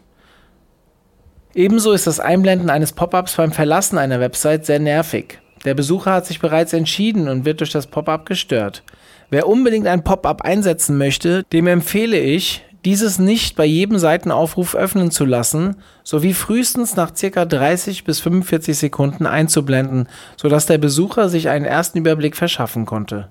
Ebenso 1.53 1.91
ist 1.91 2.07
das 2.07 2.19
Einblenden 2.19 2.69
eines 2.69 2.93
Pop-ups 2.93 3.35
beim 3.35 3.51
Verlassen 3.51 3.97
einer 3.97 4.19
Website 4.19 4.65
sehr 4.65 4.79
nervig. 4.79 5.39
Der 5.65 5.75
Besucher 5.75 6.13
hat 6.13 6.25
sich 6.25 6.39
bereits 6.39 6.73
entschieden 6.73 7.27
und 7.27 7.45
wird 7.45 7.59
durch 7.59 7.71
das 7.71 7.87
Pop-up 7.87 8.25
gestört. 8.25 8.83
Wer 9.29 9.47
unbedingt 9.47 9.85
ein 9.85 10.03
Pop-up 10.03 10.41
einsetzen 10.41 10.97
möchte, 10.97 11.43
dem 11.51 11.67
empfehle 11.67 12.19
ich, 12.19 12.63
dieses 12.85 13.19
nicht 13.19 13.55
bei 13.55 13.65
jedem 13.65 13.99
Seitenaufruf 13.99 14.75
öffnen 14.75 15.11
zu 15.11 15.25
lassen, 15.25 15.75
sowie 16.03 16.33
frühestens 16.33 16.95
nach 16.95 17.11
ca. 17.13 17.45
30 17.45 18.03
bis 18.03 18.19
45 18.19 18.77
Sekunden 18.77 19.25
einzublenden, 19.25 20.07
sodass 20.35 20.65
der 20.65 20.77
Besucher 20.77 21.29
sich 21.29 21.49
einen 21.49 21.65
ersten 21.65 21.99
Überblick 21.99 22.35
verschaffen 22.35 22.85
konnte. 22.85 23.29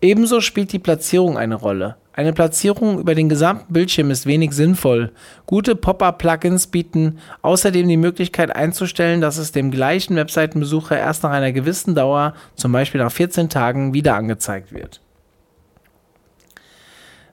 Ebenso 0.00 0.40
spielt 0.40 0.72
die 0.72 0.80
Platzierung 0.80 1.38
eine 1.38 1.54
Rolle. 1.54 1.96
Eine 2.14 2.32
Platzierung 2.32 2.98
über 2.98 3.14
den 3.14 3.28
gesamten 3.28 3.72
Bildschirm 3.72 4.10
ist 4.10 4.26
wenig 4.26 4.52
sinnvoll. 4.52 5.12
Gute 5.46 5.76
Pop-up-Plugins 5.76 6.66
bieten 6.66 7.18
außerdem 7.42 7.86
die 7.86 7.96
Möglichkeit 7.96 8.54
einzustellen, 8.54 9.20
dass 9.20 9.38
es 9.38 9.52
dem 9.52 9.70
gleichen 9.70 10.16
Webseitenbesucher 10.16 10.98
erst 10.98 11.22
nach 11.22 11.30
einer 11.30 11.52
gewissen 11.52 11.94
Dauer, 11.94 12.34
zum 12.56 12.72
Beispiel 12.72 13.00
nach 13.00 13.12
14 13.12 13.48
Tagen, 13.48 13.94
wieder 13.94 14.16
angezeigt 14.16 14.72
wird. 14.72 15.01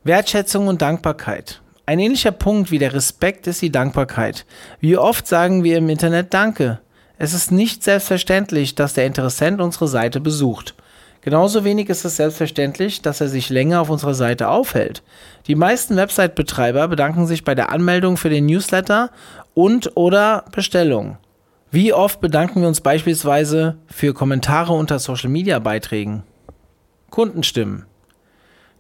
Wertschätzung 0.10 0.66
und 0.66 0.82
Dankbarkeit. 0.82 1.62
Ein 1.86 2.00
ähnlicher 2.00 2.32
Punkt 2.32 2.72
wie 2.72 2.80
der 2.80 2.96
Respekt 2.96 3.46
ist 3.46 3.62
die 3.62 3.72
Dankbarkeit. 3.72 4.48
Wie 4.80 4.98
oft 4.98 5.28
sagen 5.28 5.64
wir 5.64 5.78
im 5.78 5.88
Internet 5.88 6.34
Danke? 6.34 6.80
Es 7.20 7.36
ist 7.36 7.52
nicht 7.52 7.84
selbstverständlich, 7.84 8.74
dass 8.74 8.96
der 8.96 9.06
Interessent 9.06 9.62
unsere 9.62 9.88
Seite 9.88 10.20
besucht. 10.20 10.74
Genauso 11.22 11.64
wenig 11.64 11.90
ist 11.90 12.06
es 12.06 12.16
selbstverständlich, 12.16 13.04
dass 13.04 13.22
er 13.22 13.28
sich 13.28 13.52
länger 13.52 13.82
auf 13.82 13.92
unserer 13.92 14.16
Seite 14.16 14.48
aufhält. 14.50 15.04
Die 15.46 15.54
meisten 15.54 15.96
Website-Betreiber 15.96 16.88
bedanken 16.88 17.28
sich 17.28 17.44
bei 17.44 17.54
der 17.54 17.72
Anmeldung 17.72 18.18
für 18.18 18.32
den 18.32 18.48
Newsletter 18.48 19.12
und 19.54 19.96
oder 19.96 20.46
Bestellung. 20.52 21.20
Wie 21.70 21.94
oft 21.94 22.20
bedanken 22.20 22.62
wir 22.62 22.68
uns 22.68 22.82
beispielsweise 22.82 23.78
für 23.86 24.16
Kommentare 24.16 24.74
unter 24.74 24.98
Social-Media-Beiträgen? 24.98 26.24
Kundenstimmen. 27.12 27.86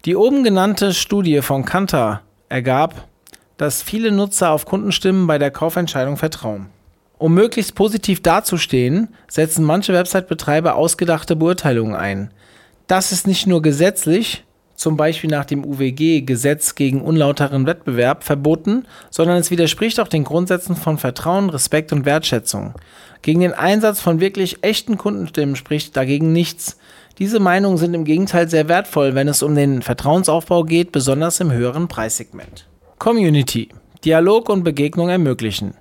Die 0.06 0.15
oben 0.15 0.46
genannte 0.46 0.94
Studie 0.94 1.41
von 1.41 1.65
Kantar 1.65 2.22
ergab, 2.48 3.08
dass 3.58 3.82
viele 3.82 4.12
Nutzer 4.12 4.51
auf 4.51 4.65
Kundenstimmen 4.65 5.27
bei 5.27 5.38
der 5.38 5.51
Kaufentscheidung 5.51 6.15
vertrauen. 6.15 6.68
Um 7.18 7.34
möglichst 7.34 7.75
positiv 7.75 8.24
dazustehen, 8.24 9.10
setzen 9.27 9.65
manche 9.65 9.91
Website-Betreiber 9.91 10.75
ausgedachte 10.75 11.36
Beurteilungen 11.36 11.96
ein. 11.96 12.32
Das 12.88 13.12
ist 13.12 13.27
nicht 13.27 13.46
nur 13.46 13.62
gesetzlich, 13.62 14.46
zum 14.74 14.96
Beispiel 14.96 15.29
nach 15.29 15.44
dem 15.44 15.65
UWG 15.65 16.22
Gesetz 16.22 16.75
gegen 16.75 17.01
unlauteren 17.01 17.65
Wettbewerb 17.65 18.24
verboten, 18.24 18.86
sondern 19.10 19.36
es 19.36 19.51
widerspricht 19.51 20.00
auch 20.00 20.08
den 20.08 20.24
Grundsätzen 20.24 20.77
von 20.77 20.98
Vertrauen, 20.98 21.50
Respekt 21.50 21.91
und 21.91 22.06
Wertschätzung. 22.06 22.75
Gegen 23.22 23.41
den 23.41 23.53
Einsatz 23.53 24.00
von 24.00 24.22
wirklich 24.22 24.63
echten 24.63 24.98
Kundenstimmen 24.98 25.58
spricht 25.58 25.98
dagegen 25.98 26.32
nichts. 26.32 26.77
Diese 27.19 27.41
Meinungen 27.41 27.77
sind 27.77 27.93
im 27.93 28.05
Gegenteil 28.05 28.49
sehr 28.49 28.69
wertvoll, 28.69 29.13
wenn 29.13 29.27
es 29.27 29.43
um 29.43 29.53
den 29.53 29.81
Vertrauensaufbau 29.81 30.63
geht, 30.63 30.93
besonders 30.93 31.41
im 31.41 31.51
höheren 31.51 31.89
Preissegment. 31.89 32.65
Community. 32.97 33.67
Dialog 34.05 34.47
und 34.47 34.63
Begegnung 34.63 35.09
ermöglichen. 35.09 35.73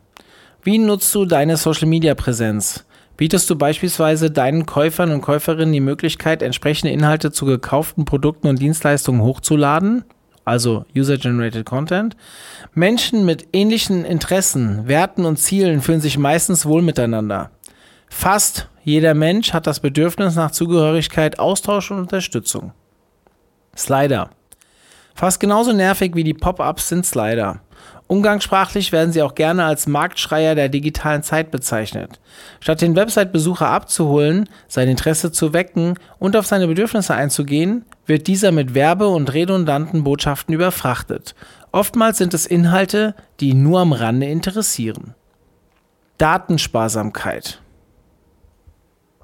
Wie 0.65 0.79
nutzt 0.79 1.15
du 1.15 1.25
deine 1.25 1.57
Social-Media-Präsenz? 1.57 2.85
Bietest 3.17 3.49
du 3.51 3.57
beispielsweise 3.57 4.33
deinen 4.33 4.67
Käufern 4.67 5.13
und 5.13 5.21
Käuferinnen 5.21 5.73
die 5.73 5.81
Möglichkeit, 5.81 6.43
entsprechende 6.43 6.93
Inhalte 6.93 7.31
zu 7.31 7.47
gekauften 7.47 8.05
Produkten 8.05 8.49
und 8.49 8.61
Dienstleistungen 8.61 9.23
hochzuladen? 9.23 10.05
Also 10.45 10.87
User-Generated 10.97 11.65
Content. 11.65 12.17
Menschen 12.75 13.25
mit 13.25 13.49
ähnlichen 13.53 14.05
Interessen, 14.05 14.89
Werten 14.89 15.25
und 15.25 15.37
Zielen 15.39 15.83
fühlen 15.83 16.01
sich 16.01 16.19
meistens 16.19 16.67
wohl 16.67 16.83
miteinander. 16.83 17.51
Fast 18.11 18.69
jeder 18.85 19.15
Mensch 19.15 19.53
hat 19.53 19.67
das 19.67 19.81
Bedürfnis 19.81 20.35
nach 20.35 20.51
Zugehörigkeit, 20.51 21.39
Austausch 21.39 21.91
und 21.91 21.99
Unterstützung. 21.99 22.73
Slider. 23.77 24.31
Fast 25.15 25.41
genauso 25.41 25.73
nervig 25.73 26.15
wie 26.15 26.25
die 26.25 26.35
Pop-ups 26.35 26.89
sind 26.89 27.05
Slider. 27.05 27.61
Umgangssprachlich 28.07 28.91
werden 28.91 29.13
sie 29.13 29.23
auch 29.23 29.35
gerne 29.35 29.65
als 29.65 29.87
Marktschreier 29.87 30.55
der 30.55 30.71
digitalen 30.71 31.23
Zeit 31.23 31.51
bezeichnet. 31.51 32.19
Statt 32.61 32.81
den 32.81 32.97
Website-Besucher 32.97 33.69
abzuholen, 33.69 34.49
sein 34.67 34.89
Interesse 34.89 35.31
zu 35.31 35.53
wecken 35.53 35.99
und 36.19 36.35
auf 36.35 36.47
seine 36.47 36.67
Bedürfnisse 36.67 37.15
einzugehen, 37.15 37.85
wird 38.07 38.27
dieser 38.27 38.51
mit 38.51 38.75
Werbe- 38.75 39.09
und 39.09 39.35
redundanten 39.35 40.05
Botschaften 40.05 40.55
überfrachtet. 40.55 41.35
Oftmals 41.71 42.17
sind 42.17 42.33
es 42.33 42.47
Inhalte, 42.47 43.15
die 43.41 43.51
ihn 43.51 43.63
nur 43.63 43.81
am 43.81 43.93
Rande 43.93 44.27
interessieren. 44.27 45.15
Datensparsamkeit. 46.17 47.61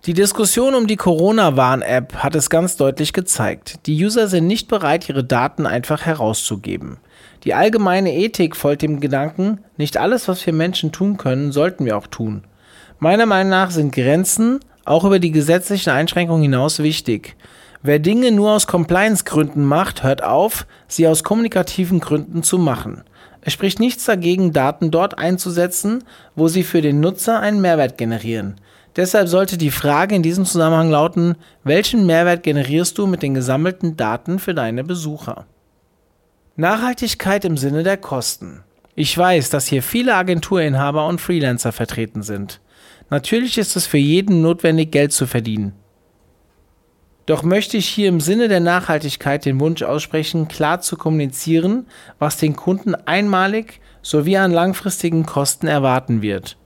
Die 0.07 0.13
Diskussion 0.13 0.75
um 0.75 0.87
die 0.87 0.97
Corona-Warn-App 0.97 2.17
hat 2.17 2.35
es 2.35 2.51
ganz 2.51 2.77
deutlich 2.77 3.15
gezeigt. 3.15 3.87
Die 3.87 4.05
User 4.05 4.29
sind 4.29 4.47
nicht 4.47 4.69
bereit, 4.69 5.09
ihre 5.09 5.25
Daten 5.25 5.65
einfach 5.65 6.03
herauszugeben. 6.03 6.99
Die 7.45 7.55
allgemeine 7.55 8.15
Ethik 8.15 8.55
folgt 8.55 8.83
dem 8.83 9.01
Gedanken, 9.01 9.61
nicht 9.79 9.97
alles, 9.97 10.29
was 10.29 10.45
wir 10.45 10.53
Menschen 10.53 10.93
tun 10.93 11.17
können, 11.17 11.53
sollten 11.53 11.87
wir 11.87 11.97
auch 11.97 12.07
tun. 12.07 12.45
Meiner 12.99 13.25
Meinung 13.25 13.49
nach 13.49 13.71
sind 13.71 13.95
Grenzen 13.95 14.61
auch 14.85 15.05
über 15.05 15.19
die 15.19 15.31
gesetzlichen 15.31 15.89
Einschränkungen 15.89 16.43
hinaus 16.43 16.81
wichtig. 16.81 17.35
Wer 17.83 17.99
Dinge 17.99 18.31
nur 18.31 18.53
aus 18.53 18.67
Compliance-Gründen 18.67 19.65
macht, 19.65 20.03
hört 20.03 20.23
auf, 20.23 20.67
sie 20.87 21.09
aus 21.09 21.25
kommunikativen 21.25 22.01
Gründen 22.01 22.43
zu 22.43 22.59
machen. 22.59 23.05
Es 23.41 23.55
spricht 23.55 23.81
nichts 23.81 24.05
dagegen, 24.05 24.53
Daten 24.53 24.91
dort 24.91 25.19
einzusetzen, 25.19 26.05
wo 26.35 26.49
sie 26.49 26.63
für 26.63 26.83
den 26.83 27.01
Nutzer 27.01 27.41
einen 27.41 27.63
Mehrwert 27.63 27.97
generieren. 27.97 28.57
Deshalb 28.97 29.29
sollte 29.29 29.59
die 29.59 29.73
Frage 29.73 30.15
in 30.15 30.23
diesem 30.23 30.45
Zusammenhang 30.45 30.91
lauten, 30.91 31.37
welchen 31.65 32.07
Mehrwert 32.07 32.43
generierst 32.45 32.97
du 32.97 33.07
mit 33.07 33.23
den 33.23 33.35
gesammelten 33.35 33.97
Daten 33.97 34.39
für 34.39 34.55
deine 34.55 34.85
Besucher? 34.85 35.47
Nachhaltigkeit 36.57 37.45
im 37.45 37.57
Sinne 37.57 37.83
der 37.83 37.97
Kosten. 37.97 38.63
Ich 38.95 39.17
weiß, 39.19 39.51
dass 39.51 39.67
hier 39.67 39.83
viele 39.83 40.15
Agenturinhaber 40.15 41.09
und 41.09 41.21
Freelancer 41.21 41.73
vertreten 41.73 42.23
sind. 42.23 42.61
Natürlich 43.11 43.59
ist 43.59 43.75
es 43.75 43.87
für 43.87 43.99
jeden 43.99 44.41
notwendig, 44.41 44.93
Geld 44.93 45.13
zu 45.13 45.27
verdienen. 45.27 45.73
Doch 47.27 47.43
möchte 47.43 47.77
ich 47.77 47.89
hier 47.89 48.09
im 48.09 48.21
Sinne 48.21 48.49
der 48.49 48.61
Nachhaltigkeit 48.61 49.45
den 49.45 49.59
Wunsch 49.59 49.83
aussprechen, 49.83 50.47
klar 50.47 50.81
zu 50.81 50.97
kommunizieren, 50.97 51.87
was 52.19 52.37
den 52.37 52.55
Kunden 52.55 52.95
einmalig 52.95 53.81
sowie 54.03 54.37
an 54.37 54.53
langfristigen 54.53 55.25
Kosten 55.27 55.67
erwarten 55.67 56.23
wird. 56.23 56.57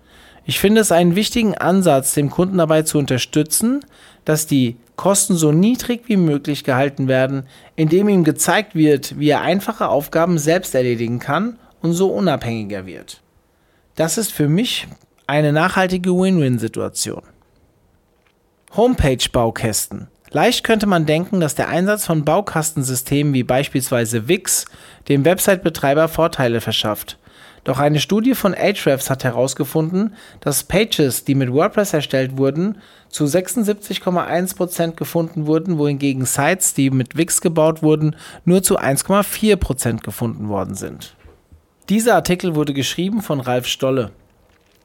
Ich 0.49 0.61
finde 0.61 0.81
es 0.81 0.93
einen 0.93 1.15
wichtigen 1.15 1.59
Ansatz, 1.59 2.15
dem 2.15 2.31
Kunden 2.31 2.57
dabei 2.57 2.81
zu 2.81 2.97
unterstützen, 2.97 3.85
dass 4.25 4.47
die 4.47 4.79
Kosten 4.97 5.37
so 5.37 5.53
niedrig 5.53 6.05
wie 6.07 6.17
möglich 6.17 6.65
gehalten 6.65 7.07
werden, 7.07 7.47
indem 7.77 8.09
ihm 8.09 8.25
gezeigt 8.25 8.75
wird, 8.75 9.19
wie 9.19 9.29
er 9.29 9.43
einfache 9.43 9.91
Aufgaben 9.91 10.39
selbst 10.39 10.75
erledigen 10.75 11.19
kann 11.19 11.59
und 11.83 11.93
so 11.93 12.09
unabhängiger 12.09 12.87
wird. 12.87 13.21
Das 13.95 14.17
ist 14.17 14.33
für 14.33 14.49
mich 14.49 14.89
eine 15.27 15.53
nachhaltige 15.53 16.13
Win-Win-Situation. 16.13 17.25
Homepage-Baukästen. 18.75 20.09
Leicht 20.31 20.65
könnte 20.65 20.87
man 20.87 21.05
denken, 21.05 21.41
dass 21.41 21.57
der 21.57 21.69
Einsatz 21.69 22.07
von 22.07 22.25
Baukastensystemen 22.25 23.35
wie 23.35 23.45
beispielsweise 23.45 24.29
Wix 24.29 24.65
dem 25.11 25.27
Website-Betreiber 25.27 26.09
Vorteile 26.09 26.63
verschafft. 26.63 27.18
Doch 27.65 27.79
eine 27.79 28.01
Studie 28.01 28.35
von 28.35 28.55
Ahrefs 28.55 29.11
hat 29.11 29.25
herausgefunden, 29.25 30.15
dass 30.41 30.65
Pages, 30.65 31.25
die 31.25 31.35
mit 31.35 31.53
WordPress 31.53 31.93
erstellt 31.93 32.39
wurden, 32.39 32.79
zu 33.09 33.25
76,1% 33.25 34.93
gefunden 34.93 35.47
wurden, 35.47 35.79
wohingegen 35.79 36.25
Sites, 36.25 36.75
die 36.75 36.91
mit 36.91 37.17
Wix 37.17 37.41
gebaut 37.41 37.83
wurden, 37.83 38.17
nur 38.45 38.63
zu 38.63 38.79
1,4% 38.79 40.03
gefunden 40.03 40.49
worden 40.49 40.75
sind. 40.75 41.15
Dieser 41.89 42.15
Artikel 42.15 42.55
wurde 42.55 42.75
geschrieben 42.75 43.23
von 43.23 43.41
Ralf 43.41 43.67
Stolle. 43.67 44.11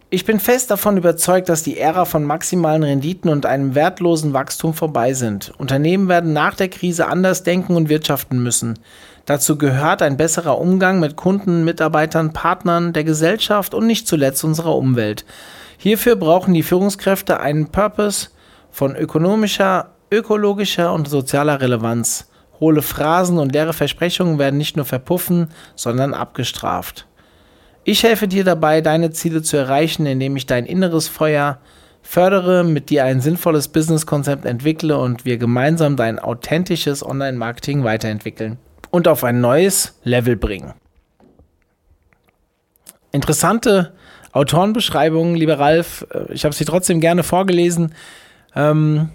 Ich 0.10 0.26
bin 0.26 0.40
fest 0.40 0.70
davon 0.70 0.98
überzeugt, 0.98 1.50
dass 1.50 1.64
die 1.64 1.80
Ära 1.80 2.06
von 2.06 2.24
maximalen 2.24 2.84
Renditen 2.84 3.32
und 3.32 3.48
einem 3.48 3.74
wertlosen 3.74 4.34
Wachstum 4.34 4.76
vorbei 4.76 5.14
sind. 5.14 5.52
Unternehmen 5.58 6.08
werden 6.08 6.34
nach 6.34 6.54
der 6.54 6.70
Krise 6.70 7.08
anders 7.08 7.42
denken 7.44 7.76
und 7.76 7.90
wirtschaften 7.90 8.42
müssen. 8.44 8.78
Dazu 9.26 9.58
gehört 9.58 10.02
ein 10.02 10.18
besserer 10.18 10.60
Umgang 10.60 11.00
mit 11.00 11.16
Kunden, 11.16 11.64
Mitarbeitern, 11.64 12.32
Partnern, 12.34 12.94
der 12.94 13.04
Gesellschaft 13.04 13.74
und 13.74 13.88
nicht 13.88 14.08
zuletzt 14.08 14.44
unserer 14.44 14.76
Umwelt. 14.76 15.26
Hierfür 15.78 16.16
brauchen 16.16 16.54
die 16.54 16.64
Führungskräfte 16.64 17.40
einen 17.40 17.70
Purpose 17.70 18.30
von 18.70 18.96
ökonomischer, 18.96 19.92
ökologischer 20.12 20.94
und 20.94 21.08
sozialer 21.08 21.60
Relevanz. 21.60 22.30
Hohle 22.60 22.82
Phrasen 22.82 23.40
und 23.40 23.52
leere 23.52 23.74
Versprechungen 23.74 24.40
werden 24.40 24.58
nicht 24.58 24.76
nur 24.76 24.86
verpuffen, 24.86 25.50
sondern 25.76 26.14
abgestraft. 26.14 27.08
Ich 27.86 28.04
helfe 28.04 28.28
dir 28.28 28.44
dabei, 28.44 28.82
deine 28.82 29.12
Ziele 29.12 29.42
zu 29.42 29.58
erreichen, 29.58 30.06
indem 30.06 30.38
ich 30.38 30.46
dein 30.46 30.66
inneres 30.66 31.08
Feuer 31.08 31.60
fördere, 32.02 32.64
mit 32.64 32.90
dir 32.90 33.04
ein 33.06 33.22
sinnvolles 33.22 33.68
Businesskonzept 33.70 34.46
entwickle 34.46 34.98
und 34.98 35.26
wir 35.26 35.38
gemeinsam 35.38 35.96
dein 35.96 36.20
authentisches 36.20 37.06
Online-Marketing 37.06 37.84
weiterentwickeln 37.84 38.58
und 38.90 39.08
auf 39.08 39.24
ein 39.24 39.42
neues 39.42 40.00
Level 40.04 40.36
bringen. 40.36 40.74
Interessante 43.12 43.94
Autorenbeschreibungen, 44.32 45.36
lieber 45.36 45.60
Ralf. 45.60 46.08
Ich 46.30 46.46
habe 46.46 46.56
sie 46.56 46.66
trotzdem 46.66 47.00
gerne 47.00 47.24
vorgelesen. 47.24 47.94
Ähm, 48.56 49.10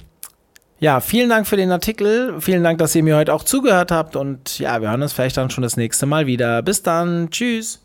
ja, 0.78 1.00
vielen 1.00 1.28
Dank 1.28 1.46
für 1.46 1.56
den 1.56 1.72
Artikel. 1.72 2.40
Vielen 2.40 2.62
Dank, 2.62 2.78
dass 2.78 2.94
ihr 2.94 3.02
mir 3.02 3.16
heute 3.16 3.34
auch 3.34 3.42
zugehört 3.42 3.90
habt. 3.90 4.14
Und 4.14 4.58
ja, 4.60 4.80
wir 4.80 4.90
hören 4.90 5.02
uns 5.02 5.12
vielleicht 5.12 5.37
dann 5.37 5.50
schon 5.50 5.62
das 5.62 5.76
nächste 5.76 6.06
Mal 6.06 6.26
wieder. 6.26 6.62
Bis 6.62 6.82
dann. 6.82 7.30
Tschüss. 7.30 7.80